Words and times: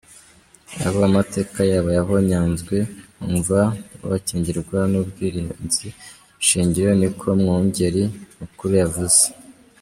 Abo 0.87 0.99
amateka 1.09 1.59
yabo 1.71 1.89
yahonyanzwe 1.97 2.75
bumva 3.17 3.59
bokingirwa 4.09 4.79
n'ibwirizwa 4.91 5.87
shingiro", 6.47 6.91
niko 6.99 7.25
umwungere 7.35 8.01
mukuru 8.39 8.73
yavuze. 8.83 9.23